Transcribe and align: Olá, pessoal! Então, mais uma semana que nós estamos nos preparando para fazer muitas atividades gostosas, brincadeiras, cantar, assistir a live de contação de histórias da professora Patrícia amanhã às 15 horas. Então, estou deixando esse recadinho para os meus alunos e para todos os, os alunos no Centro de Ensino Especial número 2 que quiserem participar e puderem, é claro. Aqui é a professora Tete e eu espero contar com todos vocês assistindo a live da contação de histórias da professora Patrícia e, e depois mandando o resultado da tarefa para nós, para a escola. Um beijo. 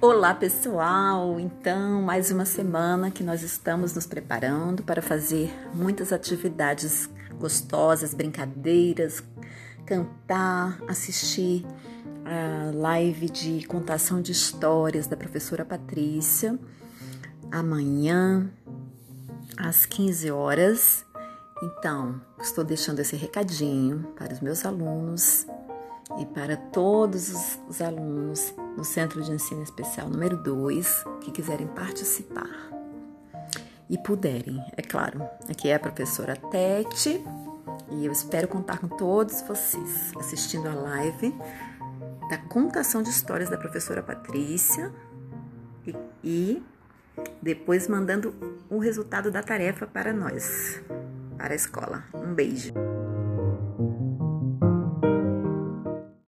Olá, 0.00 0.34
pessoal! 0.34 1.40
Então, 1.40 2.02
mais 2.02 2.30
uma 2.30 2.44
semana 2.44 3.10
que 3.10 3.22
nós 3.22 3.42
estamos 3.42 3.94
nos 3.94 4.06
preparando 4.06 4.82
para 4.82 5.00
fazer 5.00 5.50
muitas 5.72 6.12
atividades 6.12 7.08
gostosas, 7.38 8.12
brincadeiras, 8.12 9.22
cantar, 9.86 10.78
assistir 10.88 11.64
a 12.24 12.70
live 12.74 13.30
de 13.30 13.66
contação 13.66 14.20
de 14.20 14.32
histórias 14.32 15.06
da 15.06 15.16
professora 15.16 15.64
Patrícia 15.64 16.58
amanhã 17.50 18.50
às 19.56 19.86
15 19.86 20.30
horas. 20.30 21.04
Então, 21.62 22.20
estou 22.40 22.64
deixando 22.64 23.00
esse 23.00 23.16
recadinho 23.16 24.12
para 24.16 24.34
os 24.34 24.40
meus 24.40 24.66
alunos 24.66 25.46
e 26.18 26.26
para 26.26 26.56
todos 26.56 27.30
os, 27.30 27.58
os 27.68 27.80
alunos 27.80 28.54
no 28.76 28.84
Centro 28.84 29.22
de 29.22 29.32
Ensino 29.32 29.62
Especial 29.62 30.08
número 30.08 30.36
2 30.36 31.04
que 31.22 31.30
quiserem 31.30 31.66
participar 31.68 32.74
e 33.88 33.98
puderem, 33.98 34.64
é 34.76 34.82
claro. 34.82 35.22
Aqui 35.48 35.68
é 35.68 35.74
a 35.74 35.78
professora 35.78 36.36
Tete 36.36 37.22
e 37.90 38.06
eu 38.06 38.12
espero 38.12 38.48
contar 38.48 38.78
com 38.78 38.88
todos 38.88 39.42
vocês 39.42 40.12
assistindo 40.18 40.68
a 40.68 40.74
live 40.74 41.34
da 42.28 42.38
contação 42.38 43.02
de 43.02 43.10
histórias 43.10 43.50
da 43.50 43.58
professora 43.58 44.02
Patrícia 44.02 44.90
e, 45.86 45.94
e 46.22 46.62
depois 47.42 47.86
mandando 47.88 48.34
o 48.70 48.78
resultado 48.78 49.30
da 49.30 49.42
tarefa 49.42 49.86
para 49.86 50.12
nós, 50.12 50.82
para 51.36 51.52
a 51.52 51.56
escola. 51.56 52.04
Um 52.14 52.34
beijo. 52.34 52.72